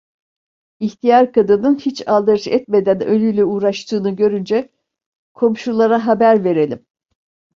[0.79, 4.69] İhtiyar kadının hiç aldırış etmeden ölüyle uğraştığını görünce:
[5.33, 6.85] "Komşulara haber verelim!"